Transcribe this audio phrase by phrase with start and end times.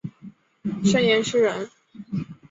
[0.83, 1.69] 盛彦师人。